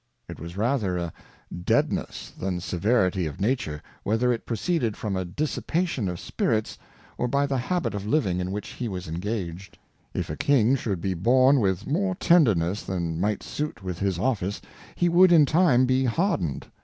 It 0.27 0.39
was 0.39 0.57
rather 0.57 0.97
a 0.97 1.13
Deadness 1.55 2.31
than 2.31 2.59
Severity 2.59 3.27
of 3.27 3.39
Nature, 3.39 3.83
whether 4.01 4.33
it 4.33 4.47
proceeded 4.47 4.97
from 4.97 5.15
a 5.15 5.23
Dissipation 5.25 6.09
of 6.09 6.19
Spirits, 6.19 6.75
or 7.19 7.27
by 7.27 7.45
the 7.45 7.59
Habit 7.59 7.93
of 7.93 8.07
Living 8.07 8.39
in 8.39 8.51
which 8.51 8.69
he 8.69 8.87
was 8.87 9.07
engaged. 9.07 9.77
If 10.15 10.31
a 10.31 10.35
King 10.35 10.75
should 10.75 11.01
be 11.01 11.13
born 11.13 11.59
with 11.59 11.85
more 11.85 12.15
Tenderness 12.15 12.81
than 12.81 13.19
might 13.21 13.43
suit 13.43 13.83
with 13.83 13.99
his 13.99 14.17
Office, 14.17 14.59
he 14.95 15.07
would 15.07 15.31
in 15.31 15.45
time 15.45 15.85
be 15.85 16.05
hardned. 16.05 16.65